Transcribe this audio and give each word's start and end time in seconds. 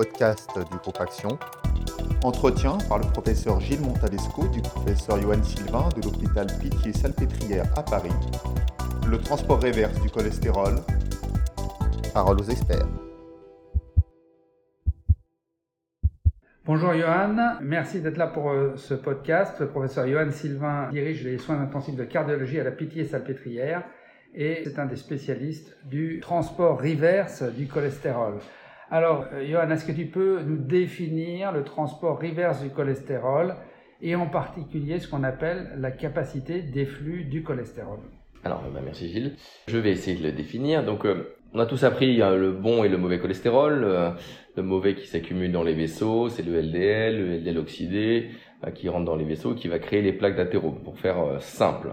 podcast 0.00 0.50
du 0.56 0.78
groupe 0.78 0.98
Action. 0.98 1.38
Entretien 2.24 2.78
par 2.88 3.00
le 3.00 3.04
professeur 3.04 3.60
Gilles 3.60 3.82
Montadesco 3.82 4.48
du 4.48 4.62
professeur 4.62 5.20
Johan 5.20 5.42
Sylvain 5.42 5.90
de 5.94 6.00
l'hôpital 6.00 6.46
Pitié-Salpêtrière 6.58 7.66
à 7.76 7.82
Paris. 7.82 8.08
Le 9.06 9.18
transport 9.18 9.60
réverse 9.60 10.00
du 10.00 10.08
cholestérol. 10.08 10.76
Parole 12.14 12.40
aux 12.40 12.44
experts. 12.44 12.86
Bonjour 16.64 16.94
Johan, 16.94 17.58
merci 17.60 18.00
d'être 18.00 18.16
là 18.16 18.28
pour 18.28 18.52
euh, 18.52 18.72
ce 18.76 18.94
podcast. 18.94 19.60
Le 19.60 19.68
professeur 19.68 20.08
Johan 20.08 20.30
Sylvain 20.30 20.88
dirige 20.90 21.24
les 21.24 21.36
soins 21.36 21.60
intensifs 21.60 21.96
de 21.96 22.04
cardiologie 22.04 22.58
à 22.58 22.64
la 22.64 22.70
Pitié-Salpêtrière 22.70 23.82
et 24.34 24.62
c'est 24.64 24.78
un 24.78 24.86
des 24.86 24.96
spécialistes 24.96 25.76
du 25.84 26.20
transport 26.20 26.80
reverse 26.80 27.42
du 27.42 27.66
cholestérol. 27.66 28.38
Alors, 28.92 29.26
euh, 29.32 29.46
Johan, 29.46 29.70
est-ce 29.70 29.84
que 29.84 29.92
tu 29.92 30.06
peux 30.06 30.40
nous 30.42 30.56
définir 30.56 31.52
le 31.52 31.62
transport 31.62 32.20
reverse 32.20 32.60
du 32.60 32.70
cholestérol 32.70 33.54
et 34.02 34.16
en 34.16 34.26
particulier 34.26 34.98
ce 34.98 35.06
qu'on 35.06 35.22
appelle 35.22 35.70
la 35.78 35.92
capacité 35.92 36.60
d'efflux 36.60 37.24
du 37.24 37.44
cholestérol? 37.44 38.00
Alors, 38.42 38.64
bah, 38.74 38.80
merci 38.84 39.08
Gilles. 39.08 39.36
Je 39.68 39.78
vais 39.78 39.92
essayer 39.92 40.16
de 40.18 40.24
le 40.24 40.32
définir. 40.32 40.84
Donc, 40.84 41.06
euh, 41.06 41.36
on 41.54 41.60
a 41.60 41.66
tous 41.66 41.84
appris 41.84 42.16
le 42.16 42.50
bon 42.50 42.82
et 42.82 42.88
le 42.88 42.98
mauvais 42.98 43.20
cholestérol. 43.20 43.84
Euh, 43.84 44.10
le 44.56 44.62
mauvais 44.64 44.96
qui 44.96 45.06
s'accumule 45.06 45.52
dans 45.52 45.62
les 45.62 45.74
vaisseaux, 45.74 46.28
c'est 46.28 46.42
le 46.42 46.60
LDL, 46.60 47.16
le 47.16 47.36
LDL 47.36 47.58
oxydé 47.58 48.30
qui 48.74 48.88
rentre 48.88 49.06
dans 49.06 49.16
les 49.16 49.24
vaisseaux, 49.24 49.54
qui 49.54 49.68
va 49.68 49.78
créer 49.78 50.02
les 50.02 50.12
plaques 50.12 50.36
d'athérome, 50.36 50.82
pour 50.82 50.98
faire 50.98 51.40
simple. 51.40 51.92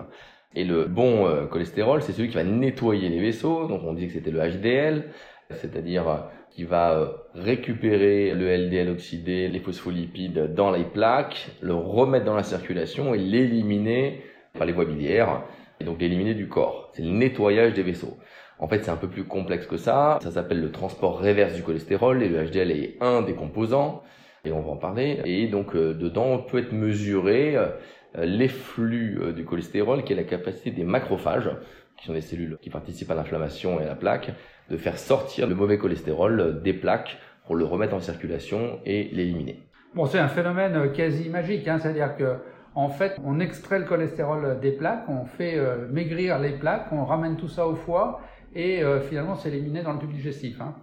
Et 0.54 0.66
le 0.66 0.84
bon 0.86 1.48
cholestérol, 1.50 2.02
c'est 2.02 2.12
celui 2.12 2.27
qui 2.27 2.36
va 2.36 2.44
nettoyer 2.44 3.08
les 3.08 3.22
vaisseaux. 3.22 3.68
Donc 3.68 3.84
on 3.86 3.94
dit 3.94 4.08
que 4.08 4.14
c'était 4.14 4.32
le 4.32 4.40
HDL, 4.40 5.05
c'est-à-dire 5.52 6.10
euh, 6.10 6.18
qui 6.52 6.64
va 6.64 6.94
euh, 6.94 7.08
récupérer 7.36 8.34
le 8.34 8.55
LDL 8.55 8.90
oxydé, 8.90 9.48
les 9.48 9.60
phospholipides 9.60 10.54
dans 10.54 10.72
les 10.72 10.84
plaques, 10.84 11.50
le 11.62 11.74
remettre 11.74 12.26
dans 12.26 12.35
la 12.35 12.44
circulation 12.44 13.13
et 13.13 13.20
l'éliminer 13.20 14.21
par 14.54 14.66
les 14.66 14.74
voies 14.74 14.86
biliaires, 14.86 15.44
et 15.80 15.84
donc 15.84 15.99
l'éliminer 16.02 16.34
du 16.34 16.48
corps. 16.48 16.90
C'est 16.94 17.04
le 17.04 17.12
nettoyage 17.12 17.74
des 17.74 17.84
vaisseaux. 17.84 18.18
En 18.60 18.68
fait, 18.68 18.84
c'est 18.84 18.90
un 18.90 18.98
peu 18.98 19.08
plus 19.08 19.24
complexe 19.24 19.68
que 19.68 19.77
ça. 19.77 20.18
Ça 20.24 20.32
s'appelle 20.32 20.62
le 20.62 20.71
transport 20.71 21.20
réverse 21.20 21.54
du 21.54 21.62
cholestérol 21.62 22.24
et 22.24 22.30
le 22.30 22.43
HDL 22.43 22.71
est 22.71 22.98
un 23.02 23.21
des 23.21 23.34
composants 23.34 24.02
et 24.46 24.52
on 24.52 24.62
va 24.62 24.71
en 24.71 24.77
parler. 24.77 25.20
Et 25.26 25.48
donc 25.48 25.76
dedans, 25.76 26.26
on 26.26 26.40
peut 26.40 26.60
être 26.60 26.71
mesuré 26.71 27.55
euh, 27.55 27.68
l'efflux 28.26 29.20
euh, 29.21 29.32
du 29.32 29.46
cholestérol, 29.46 30.04
qui 30.04 30.13
est 30.13 30.15
la 30.15 30.23
capacité 30.23 30.71
des 30.71 30.84
macrophages, 30.84 31.49
qui 31.98 32.05
sont 32.05 32.13
des 32.13 32.21
cellules 32.21 32.57
qui 32.62 32.70
participent 32.70 33.12
à 33.12 33.15
l'inflammation 33.15 33.79
et 33.79 33.84
à 33.84 33.87
la 33.87 33.96
plaque, 33.96 34.32
de 34.70 34.77
faire 34.77 34.98
sortir 34.98 35.48
le 35.48 35.55
mauvais 35.55 35.77
cholestérol 35.77 36.40
euh, 36.40 36.51
des 36.51 36.74
plaques 36.74 37.18
pour 37.46 37.55
le 37.55 37.65
remettre 37.65 37.93
en 37.93 37.99
circulation 37.99 38.79
et 38.85 39.09
l'éliminer. 39.13 39.62
Bon, 39.96 40.05
c'est 40.05 40.20
un 40.20 40.27
phénomène 40.27 40.91
quasi 40.91 41.29
magique, 41.29 41.68
hein, 41.68 41.79
c'est-à-dire 41.79 42.15
que 42.18 42.35
en 42.76 42.90
fait, 42.90 43.18
on 43.24 43.40
extrait 43.40 43.79
le 43.79 43.85
cholestérol 43.85 44.59
des 44.59 44.71
plaques, 44.71 45.05
on 45.09 45.26
fait 45.26 45.59
maigrir 45.90 46.37
les 46.37 46.52
plaques, 46.52 46.91
on 46.91 47.05
ramène 47.05 47.35
tout 47.35 47.48
ça 47.48 47.65
au 47.65 47.74
foie 47.74 48.21
et 48.55 48.81
finalement 49.09 49.35
c'est 49.35 49.49
éliminé 49.49 49.84
dans 49.84 49.93
le 49.93 49.99
tube 49.99 50.12
digestif. 50.12 50.59
Hein. 50.62 50.73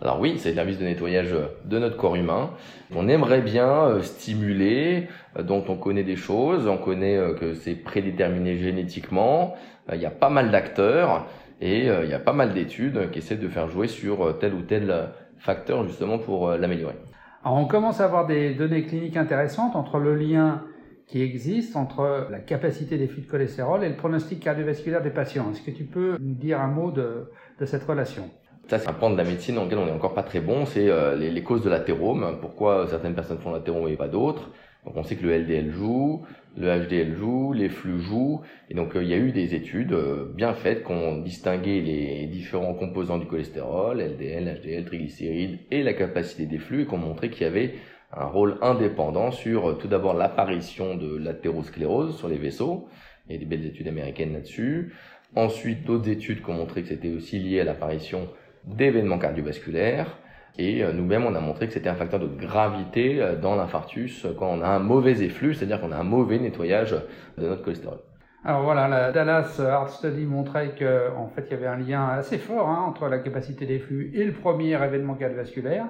Alors 0.00 0.20
oui, 0.20 0.34
c'est 0.38 0.50
le 0.50 0.56
service 0.56 0.78
de 0.78 0.84
nettoyage 0.84 1.34
de 1.64 1.78
notre 1.78 1.96
corps 1.96 2.16
humain. 2.16 2.50
On 2.94 3.08
aimerait 3.08 3.40
bien 3.40 3.68
euh, 3.68 4.02
stimuler, 4.02 5.08
euh, 5.38 5.42
dont 5.42 5.64
on 5.68 5.76
connaît 5.76 6.02
des 6.02 6.16
choses, 6.16 6.66
on 6.66 6.78
connaît 6.78 7.16
euh, 7.16 7.34
que 7.34 7.54
c'est 7.54 7.74
prédéterminé 7.74 8.56
génétiquement, 8.56 9.54
il 9.92 10.00
y 10.00 10.06
a 10.06 10.10
pas 10.10 10.30
mal 10.30 10.50
d'acteurs 10.50 11.26
et 11.60 11.86
il 11.86 12.08
y 12.08 12.14
a 12.14 12.18
pas 12.18 12.32
mal 12.32 12.54
d'études 12.54 13.10
qui 13.10 13.18
essaient 13.18 13.36
de 13.36 13.48
faire 13.48 13.68
jouer 13.68 13.86
sur 13.86 14.38
tel 14.38 14.54
ou 14.54 14.62
tel 14.62 15.10
facteur 15.36 15.84
justement 15.84 16.18
pour 16.18 16.50
l'améliorer. 16.52 16.96
Alors 17.44 17.58
on 17.58 17.66
commence 17.66 18.00
à 18.00 18.04
avoir 18.04 18.26
des 18.26 18.54
données 18.54 18.82
cliniques 18.82 19.18
intéressantes 19.18 19.76
entre 19.76 19.98
le 19.98 20.14
lien 20.14 20.62
qui 21.06 21.22
existe 21.22 21.76
entre 21.76 22.28
la 22.30 22.38
capacité 22.38 22.96
des 22.96 23.06
flux 23.06 23.22
de 23.22 23.30
cholestérol 23.30 23.84
et 23.84 23.88
le 23.88 23.96
pronostic 23.96 24.40
cardiovasculaire 24.40 25.02
des 25.02 25.10
patients. 25.10 25.50
Est-ce 25.52 25.62
que 25.62 25.70
tu 25.70 25.84
peux 25.84 26.16
nous 26.20 26.34
dire 26.34 26.60
un 26.60 26.68
mot 26.68 26.90
de, 26.90 27.30
de 27.60 27.66
cette 27.66 27.84
relation? 27.84 28.30
Ça, 28.68 28.78
c'est 28.78 28.88
un 28.88 28.94
point 28.94 29.10
de 29.10 29.16
la 29.16 29.24
médecine 29.24 29.56
dans 29.56 29.64
lequel 29.64 29.78
on 29.78 29.84
n'est 29.84 29.92
encore 29.92 30.14
pas 30.14 30.22
très 30.22 30.40
bon, 30.40 30.64
c'est 30.64 30.88
euh, 30.88 31.16
les, 31.16 31.42
causes 31.42 31.62
de 31.62 31.68
l'athérome, 31.68 32.38
pourquoi 32.40 32.86
certaines 32.88 33.14
personnes 33.14 33.38
font 33.38 33.52
l'athérome 33.52 33.88
et 33.88 33.96
pas 33.96 34.08
d'autres? 34.08 34.50
Donc 34.86 34.96
on 34.96 35.02
sait 35.02 35.16
que 35.16 35.24
le 35.26 35.38
LDL 35.38 35.70
joue, 35.70 36.22
le 36.56 36.68
HDL 36.68 37.14
joue, 37.14 37.52
les 37.52 37.68
flux 37.68 38.00
jouent, 38.00 38.40
et 38.70 38.74
donc 38.74 38.96
euh, 38.96 39.02
il 39.02 39.10
y 39.10 39.14
a 39.14 39.18
eu 39.18 39.32
des 39.32 39.54
études 39.54 39.92
euh, 39.92 40.32
bien 40.34 40.54
faites 40.54 40.84
qui 40.84 40.92
ont 40.92 41.18
distingué 41.18 41.82
les 41.82 42.26
différents 42.26 42.74
composants 42.74 43.18
du 43.18 43.26
cholestérol, 43.26 44.00
LDL, 44.00 44.60
HDL, 44.62 44.84
triglycérides, 44.86 45.58
et 45.70 45.82
la 45.82 45.92
capacité 45.92 46.46
des 46.46 46.58
flux, 46.58 46.82
et 46.82 46.86
qui 46.86 46.94
ont 46.94 46.98
montré 46.98 47.28
qu'il 47.28 47.42
y 47.42 47.46
avait 47.46 47.74
un 48.16 48.26
rôle 48.26 48.56
indépendant 48.62 49.30
sur 49.30 49.78
tout 49.78 49.88
d'abord 49.88 50.14
l'apparition 50.14 50.96
de 50.96 51.16
l'athérosclérose 51.16 52.16
sur 52.16 52.28
les 52.28 52.38
vaisseaux, 52.38 52.88
il 53.28 53.32
y 53.32 53.36
a 53.36 53.38
des 53.38 53.46
belles 53.46 53.66
études 53.66 53.88
américaines 53.88 54.32
là-dessus. 54.32 54.92
Ensuite, 55.36 55.84
d'autres 55.84 56.08
études 56.08 56.42
qui 56.42 56.50
ont 56.50 56.54
montré 56.54 56.82
que 56.82 56.88
c'était 56.88 57.10
aussi 57.10 57.38
lié 57.38 57.60
à 57.60 57.64
l'apparition 57.64 58.28
d'événements 58.64 59.18
cardiovasculaires. 59.18 60.18
Et 60.56 60.84
euh, 60.84 60.92
nous-mêmes, 60.92 61.24
on 61.24 61.34
a 61.34 61.40
montré 61.40 61.66
que 61.66 61.72
c'était 61.72 61.88
un 61.88 61.96
facteur 61.96 62.20
de 62.20 62.28
gravité 62.28 63.20
euh, 63.20 63.34
dans 63.34 63.56
l'infarctus 63.56 64.26
quand 64.38 64.46
on 64.46 64.62
a 64.62 64.68
un 64.68 64.78
mauvais 64.78 65.20
efflux, 65.22 65.54
c'est-à-dire 65.54 65.80
qu'on 65.80 65.90
a 65.90 65.96
un 65.96 66.04
mauvais 66.04 66.38
nettoyage 66.38 66.94
de 67.36 67.48
notre 67.48 67.62
cholestérol. 67.62 67.98
Alors 68.44 68.62
voilà, 68.62 68.86
la 68.86 69.10
Dallas 69.10 69.58
Heart 69.58 69.88
Study 69.88 70.26
montrait 70.26 70.74
qu'en 70.78 71.28
fait, 71.28 71.46
il 71.48 71.52
y 71.52 71.54
avait 71.54 71.66
un 71.66 71.78
lien 71.78 72.06
assez 72.06 72.38
fort 72.38 72.68
hein, 72.68 72.84
entre 72.86 73.08
la 73.08 73.18
capacité 73.18 73.64
des 73.66 73.78
flux 73.78 74.12
et 74.14 74.22
le 74.22 74.32
premier 74.32 74.74
événement 74.74 75.14
cardiovasculaire. 75.14 75.86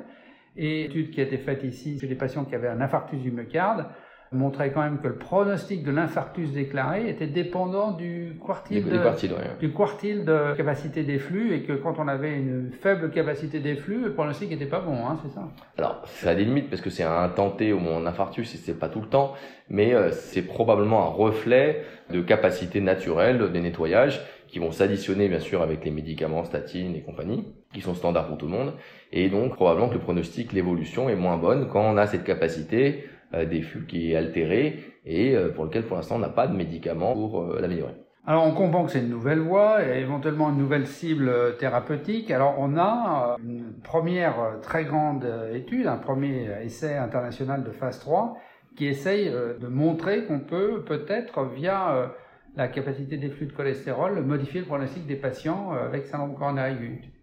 Et 0.56 0.84
l'étude 0.84 1.10
qui 1.10 1.20
a 1.20 1.24
été 1.24 1.38
faite 1.38 1.64
ici 1.64 1.98
chez 1.98 2.06
des 2.06 2.14
patients 2.14 2.44
qui 2.44 2.54
avaient 2.54 2.68
un 2.68 2.80
infarctus 2.80 3.20
du 3.20 3.30
myocarde 3.30 3.86
montrait 4.34 4.72
quand 4.72 4.82
même 4.82 4.98
que 4.98 5.08
le 5.08 5.16
pronostic 5.16 5.84
de 5.84 5.90
l'infarctus 5.90 6.50
déclaré 6.50 7.08
était 7.08 7.26
dépendant 7.26 7.92
du 7.92 8.38
quartile, 8.44 8.84
de, 8.84 9.60
du 9.60 9.72
quartile 9.72 10.24
de 10.24 10.54
capacité 10.56 11.04
des 11.04 11.18
flux 11.18 11.54
et 11.54 11.62
que 11.62 11.72
quand 11.72 11.98
on 11.98 12.08
avait 12.08 12.36
une 12.36 12.72
faible 12.72 13.10
capacité 13.10 13.60
des 13.60 13.76
flux, 13.76 14.02
le 14.04 14.12
pronostic 14.12 14.50
n'était 14.50 14.66
pas 14.66 14.80
bon, 14.80 15.06
hein, 15.06 15.18
c'est 15.22 15.32
ça? 15.32 15.48
Alors, 15.78 16.02
ça 16.06 16.30
a 16.30 16.34
des 16.34 16.44
limites 16.44 16.68
parce 16.68 16.82
que 16.82 16.90
c'est 16.90 17.04
un 17.04 17.28
tenté 17.28 17.72
au 17.72 17.78
moment 17.78 18.04
infarctus 18.06 18.54
et 18.54 18.58
c'est 18.58 18.78
pas 18.78 18.88
tout 18.88 19.00
le 19.00 19.08
temps, 19.08 19.34
mais 19.68 19.94
euh, 19.94 20.10
c'est 20.10 20.42
probablement 20.42 21.06
un 21.06 21.10
reflet 21.10 21.84
de 22.10 22.20
capacité 22.20 22.80
naturelle 22.80 23.52
des 23.52 23.60
nettoyages 23.60 24.20
qui 24.48 24.58
vont 24.58 24.72
s'additionner 24.72 25.28
bien 25.28 25.40
sûr 25.40 25.62
avec 25.62 25.84
les 25.84 25.90
médicaments, 25.90 26.44
statines 26.44 26.94
et 26.94 27.02
compagnie, 27.02 27.44
qui 27.74 27.82
sont 27.82 27.94
standards 27.94 28.28
pour 28.28 28.38
tout 28.38 28.46
le 28.46 28.52
monde. 28.52 28.72
Et 29.12 29.28
donc 29.28 29.56
probablement 29.56 29.88
que 29.88 29.94
le 29.94 30.00
pronostic, 30.00 30.52
l'évolution 30.52 31.10
est 31.10 31.16
moins 31.16 31.36
bonne 31.36 31.68
quand 31.68 31.82
on 31.82 31.96
a 31.98 32.06
cette 32.06 32.24
capacité 32.24 33.04
euh, 33.34 33.44
des 33.44 33.62
flux 33.62 33.84
qui 33.86 34.12
est 34.12 34.16
altéré 34.16 34.80
et 35.04 35.36
euh, 35.36 35.50
pour 35.50 35.64
lequel 35.64 35.84
pour 35.84 35.96
l'instant 35.96 36.16
on 36.16 36.20
n'a 36.20 36.28
pas 36.28 36.46
de 36.46 36.56
médicaments 36.56 37.14
pour 37.14 37.42
euh, 37.42 37.58
l'améliorer. 37.60 37.94
Alors 38.26 38.46
on 38.46 38.52
comprend 38.52 38.84
que 38.84 38.92
c'est 38.92 39.00
une 39.00 39.10
nouvelle 39.10 39.40
voie 39.40 39.84
et 39.84 40.00
éventuellement 40.00 40.50
une 40.50 40.56
nouvelle 40.56 40.86
cible 40.86 41.56
thérapeutique. 41.58 42.30
Alors 42.30 42.54
on 42.58 42.78
a 42.78 43.36
une 43.44 43.74
première 43.82 44.60
très 44.62 44.84
grande 44.84 45.26
étude, 45.52 45.86
un 45.86 45.98
premier 45.98 46.48
essai 46.62 46.96
international 46.96 47.64
de 47.64 47.70
phase 47.70 47.98
3 47.98 48.38
qui 48.76 48.86
essaye 48.86 49.30
de 49.30 49.68
montrer 49.68 50.24
qu'on 50.24 50.40
peut 50.40 50.82
peut-être 50.86 51.44
via 51.54 52.10
la 52.56 52.68
capacité 52.68 53.18
des 53.18 53.28
flux 53.28 53.46
de 53.46 53.52
cholestérol 53.52 54.24
modifier 54.24 54.60
le 54.60 54.66
pronostic 54.66 55.06
des 55.06 55.16
patients 55.16 55.72
avec 55.72 56.06
syndrome 56.06 56.34
coronaire 56.34 56.68
aigu. 56.68 57.13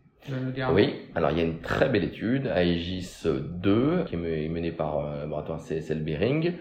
Oui, 0.73 0.95
alors 1.15 1.31
il 1.31 1.37
y 1.37 1.41
a 1.41 1.43
une 1.43 1.61
très 1.61 1.89
belle 1.89 2.03
étude, 2.03 2.47
AEGIS 2.47 3.23
2, 3.25 4.03
qui 4.05 4.15
est 4.15 4.49
menée 4.49 4.71
par 4.71 5.01
le 5.01 5.07
euh, 5.07 5.21
laboratoire 5.21 5.59
CSL 5.59 6.03
Bering, 6.03 6.53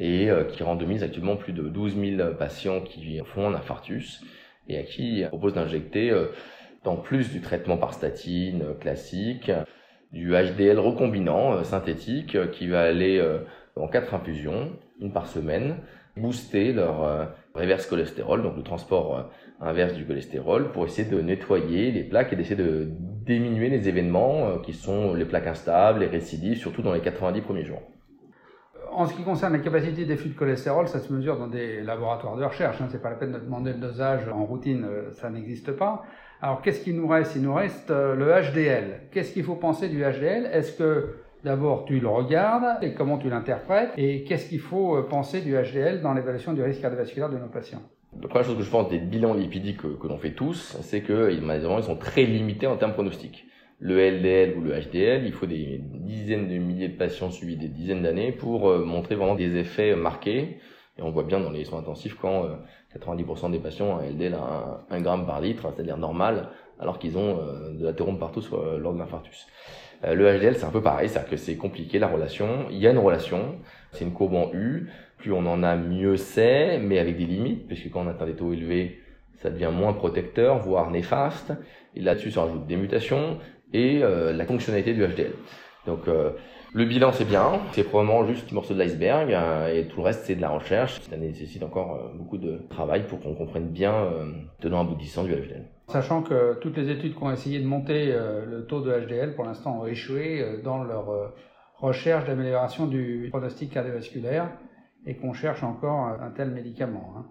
et 0.00 0.30
euh, 0.30 0.44
qui 0.44 0.62
randomise 0.62 1.02
actuellement 1.02 1.36
plus 1.36 1.52
de 1.52 1.62
12 1.62 1.96
000 2.16 2.34
patients 2.34 2.80
qui 2.80 3.20
font 3.24 3.48
un 3.48 3.54
infarctus, 3.54 4.24
et 4.68 4.78
à 4.78 4.82
qui 4.82 5.22
on 5.26 5.28
propose 5.28 5.54
d'injecter, 5.54 6.10
euh, 6.10 6.26
dans 6.82 6.96
plus 6.96 7.30
du 7.30 7.40
traitement 7.40 7.76
par 7.76 7.94
statine 7.94 8.64
classique, 8.80 9.50
du 10.12 10.32
HDL 10.32 10.78
recombinant 10.78 11.64
synthétique, 11.64 12.50
qui 12.50 12.68
va 12.68 12.82
aller 12.82 13.20
en 13.74 13.88
quatre 13.88 14.12
infusions, 14.12 14.70
une 15.00 15.10
par 15.10 15.26
semaine, 15.26 15.76
booster 16.16 16.72
leur 16.72 17.28
reverse 17.54 17.86
cholestérol, 17.86 18.42
donc 18.42 18.56
le 18.56 18.62
transport 18.62 19.30
inverse 19.60 19.94
du 19.94 20.04
cholestérol, 20.04 20.72
pour 20.72 20.84
essayer 20.84 21.08
de 21.08 21.20
nettoyer 21.20 21.90
les 21.90 22.04
plaques 22.04 22.32
et 22.32 22.36
d'essayer 22.36 22.56
de 22.56 22.88
diminuer 23.24 23.70
les 23.70 23.88
événements 23.88 24.48
euh, 24.48 24.58
qui 24.58 24.72
sont 24.72 25.14
les 25.14 25.24
plaques 25.24 25.46
instables, 25.46 26.00
les 26.00 26.06
récidives, 26.06 26.58
surtout 26.58 26.82
dans 26.82 26.92
les 26.92 27.00
90 27.00 27.40
premiers 27.40 27.64
jours. 27.64 27.82
En 28.92 29.06
ce 29.06 29.14
qui 29.14 29.24
concerne 29.24 29.54
la 29.54 29.58
capacité 29.58 30.04
des 30.04 30.16
flux 30.16 30.30
de 30.30 30.36
cholestérol, 30.36 30.86
ça 30.86 31.00
se 31.00 31.12
mesure 31.12 31.36
dans 31.36 31.48
des 31.48 31.82
laboratoires 31.82 32.36
de 32.36 32.44
recherche. 32.44 32.80
Hein. 32.80 32.86
C'est 32.90 33.02
pas 33.02 33.10
la 33.10 33.16
peine 33.16 33.32
de 33.32 33.38
demander 33.38 33.72
le 33.72 33.78
dosage 33.78 34.28
en 34.28 34.44
routine, 34.44 34.84
euh, 34.84 35.10
ça 35.12 35.30
n'existe 35.30 35.72
pas. 35.72 36.04
Alors 36.40 36.60
qu'est-ce 36.60 36.80
qu'il 36.84 36.96
nous 36.96 37.08
reste? 37.08 37.34
Il 37.34 37.42
nous 37.42 37.54
reste 37.54 37.90
euh, 37.90 38.14
le 38.14 38.26
HDL. 38.26 39.08
Qu'est-ce 39.10 39.32
qu'il 39.32 39.44
faut 39.44 39.56
penser 39.56 39.88
du 39.88 40.02
HDL 40.02 40.46
Est-ce 40.52 40.76
que 40.76 41.16
d'abord 41.44 41.84
tu 41.84 42.00
le 42.00 42.08
regardes 42.08 42.82
et 42.82 42.94
comment 42.94 43.18
tu 43.18 43.28
l'interprètes 43.28 43.92
Et 43.96 44.24
qu'est-ce 44.24 44.48
qu'il 44.48 44.60
faut 44.60 45.02
penser 45.04 45.40
du 45.40 45.52
HDL 45.52 46.00
dans 46.00 46.14
l'évaluation 46.14 46.52
du 46.52 46.62
risque 46.62 46.80
cardiovasculaire 46.80 47.30
de 47.30 47.38
nos 47.38 47.48
patients 47.48 47.82
la 48.20 48.28
première 48.28 48.46
chose 48.46 48.56
que 48.56 48.62
je 48.62 48.70
pense 48.70 48.88
des 48.88 48.98
bilans 48.98 49.34
lipidiques 49.34 49.78
que, 49.78 50.06
l'on 50.06 50.18
fait 50.18 50.34
tous, 50.34 50.76
c'est 50.82 51.00
que 51.00 51.36
malheureusement 51.40 51.78
ils 51.78 51.84
sont 51.84 51.96
très 51.96 52.24
limités 52.24 52.66
en 52.66 52.76
termes 52.76 52.92
pronostiques. 52.92 53.44
le 53.80 53.98
LDL 53.98 54.56
ou 54.56 54.60
le 54.60 54.70
HDL, 54.70 55.26
il 55.26 55.32
faut 55.32 55.46
des 55.46 55.80
dizaines 55.82 56.48
de 56.48 56.56
milliers 56.58 56.88
de 56.88 56.96
patients 56.96 57.30
suivis 57.30 57.56
des 57.56 57.68
dizaines 57.68 58.02
d'années 58.02 58.32
pour 58.32 58.68
euh, 58.70 58.84
montrer 58.84 59.16
vraiment 59.16 59.34
des 59.34 59.56
effets 59.56 59.96
marqués. 59.96 60.58
Et 60.96 61.02
on 61.02 61.10
voit 61.10 61.24
bien 61.24 61.40
dans 61.40 61.50
les 61.50 61.64
soins 61.64 61.80
intensifs 61.80 62.14
quand 62.14 62.46
90% 62.96 63.50
des 63.50 63.58
patients 63.58 63.96
ont 63.96 63.98
un 63.98 64.06
LDL 64.10 64.34
à 64.34 64.84
1, 64.90 65.00
gramme 65.00 65.26
par 65.26 65.40
litre, 65.40 65.72
c'est-à-dire 65.74 65.96
normal, 65.98 66.50
alors 66.78 66.98
qu'ils 66.98 67.16
ont 67.16 67.38
de 67.72 67.84
l'athérome 67.84 68.18
partout 68.18 68.42
lors 68.78 68.92
de 68.92 68.98
l'infarctus. 68.98 69.46
Le 70.02 70.38
HDL, 70.38 70.56
c'est 70.56 70.64
un 70.64 70.70
peu 70.70 70.82
pareil, 70.82 71.08
c'est-à-dire 71.08 71.30
que 71.30 71.36
c'est 71.36 71.56
compliqué 71.56 71.98
la 71.98 72.08
relation. 72.08 72.66
Il 72.70 72.78
y 72.78 72.86
a 72.86 72.90
une 72.90 72.98
relation, 72.98 73.56
c'est 73.92 74.04
une 74.04 74.12
courbe 74.12 74.34
en 74.34 74.52
U. 74.52 74.90
Plus 75.18 75.32
on 75.32 75.46
en 75.46 75.62
a, 75.62 75.76
mieux 75.76 76.16
c'est, 76.16 76.78
mais 76.78 76.98
avec 76.98 77.16
des 77.16 77.24
limites, 77.24 77.66
puisque 77.66 77.90
quand 77.90 78.02
on 78.04 78.08
atteint 78.08 78.26
des 78.26 78.34
taux 78.34 78.52
élevés, 78.52 79.00
ça 79.38 79.50
devient 79.50 79.70
moins 79.72 79.92
protecteur, 79.92 80.58
voire 80.58 80.90
néfaste. 80.90 81.52
Et 81.94 82.00
là-dessus, 82.00 82.32
ça 82.32 82.42
rajoute 82.42 82.66
des 82.66 82.76
mutations 82.76 83.38
et 83.72 84.02
euh, 84.02 84.32
la 84.32 84.46
fonctionnalité 84.46 84.94
du 84.94 85.06
HDL. 85.06 85.32
Donc 85.86 86.08
euh, 86.08 86.30
le 86.74 86.84
bilan 86.84 87.12
c'est 87.12 87.24
bien, 87.24 87.60
c'est 87.72 87.84
probablement 87.84 88.26
juste 88.26 88.52
un 88.52 88.54
morceau 88.54 88.74
de 88.74 88.78
l'iceberg 88.78 89.32
euh, 89.32 89.74
et 89.74 89.86
tout 89.86 89.98
le 89.98 90.02
reste 90.02 90.24
c'est 90.24 90.34
de 90.34 90.40
la 90.40 90.50
recherche. 90.50 91.00
Ça 91.00 91.16
nécessite 91.16 91.62
encore 91.62 92.12
beaucoup 92.14 92.36
de 92.36 92.60
travail 92.68 93.06
pour 93.06 93.20
qu'on 93.20 93.34
comprenne 93.34 93.68
bien 93.68 94.08
tenant 94.60 94.82
aboutissant 94.82 95.24
du 95.24 95.32
HDL. 95.32 95.64
Sachant 95.88 96.22
que 96.22 96.54
toutes 96.60 96.76
les 96.76 96.90
études 96.90 97.14
qui 97.14 97.22
ont 97.22 97.30
essayé 97.30 97.60
de 97.60 97.66
monter 97.66 98.12
le 98.46 98.66
taux 98.66 98.80
de 98.80 98.90
HDL 98.90 99.34
pour 99.34 99.44
l'instant 99.44 99.80
ont 99.80 99.86
échoué 99.86 100.60
dans 100.62 100.82
leur 100.82 101.32
recherche 101.76 102.26
d'amélioration 102.26 102.86
du 102.86 103.28
pronostic 103.30 103.72
cardiovasculaire 103.72 104.50
et 105.06 105.16
qu'on 105.16 105.32
cherche 105.32 105.62
encore 105.62 106.06
un 106.06 106.30
tel 106.30 106.50
médicament. 106.50 107.14
Hein. 107.16 107.26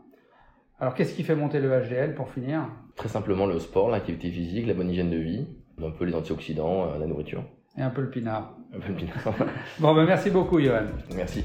Alors 0.80 0.96
qu'est-ce 0.96 1.16
qui 1.16 1.24
fait 1.24 1.36
monter 1.36 1.60
le 1.60 1.70
HDL 1.70 2.14
pour 2.14 2.30
finir? 2.30 2.68
Très 2.96 3.10
simplement 3.10 3.46
le 3.46 3.60
sport, 3.60 3.90
l'activité 3.90 4.30
physique, 4.30 4.68
la 4.68 4.74
bonne 4.74 4.90
hygiène 4.90 5.10
de 5.10 5.18
vie, 5.18 5.48
un 5.82 5.92
peu 5.92 6.06
les 6.06 6.14
antioxydants, 6.14 6.90
euh, 6.90 6.98
la 6.98 7.08
nourriture. 7.08 7.44
Et 7.78 7.82
un 7.82 7.90
peu 7.90 8.02
le 8.02 8.10
pinard. 8.10 8.56
Le 8.74 8.94
pinard. 8.96 9.36
bon, 9.80 9.94
ben 9.94 10.06
merci 10.06 10.30
beaucoup, 10.30 10.60
Johan. 10.60 10.86
Merci. 11.16 11.44